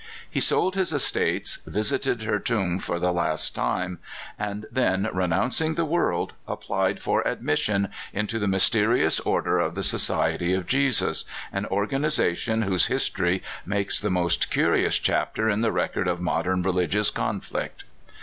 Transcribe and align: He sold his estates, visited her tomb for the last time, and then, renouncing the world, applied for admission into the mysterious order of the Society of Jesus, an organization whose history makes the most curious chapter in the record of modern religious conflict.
He 0.27 0.39
sold 0.39 0.73
his 0.73 0.91
estates, 0.91 1.59
visited 1.67 2.23
her 2.23 2.39
tomb 2.39 2.79
for 2.79 2.97
the 2.97 3.11
last 3.13 3.53
time, 3.53 3.99
and 4.39 4.65
then, 4.71 5.07
renouncing 5.13 5.75
the 5.75 5.85
world, 5.85 6.33
applied 6.47 6.99
for 6.99 7.21
admission 7.21 7.87
into 8.11 8.39
the 8.39 8.47
mysterious 8.47 9.19
order 9.19 9.59
of 9.59 9.75
the 9.75 9.83
Society 9.83 10.55
of 10.55 10.65
Jesus, 10.65 11.25
an 11.53 11.67
organization 11.67 12.63
whose 12.63 12.87
history 12.87 13.43
makes 13.63 13.99
the 13.99 14.09
most 14.09 14.49
curious 14.49 14.97
chapter 14.97 15.47
in 15.47 15.61
the 15.61 15.71
record 15.71 16.07
of 16.07 16.19
modern 16.19 16.63
religious 16.63 17.11
conflict. 17.11 17.83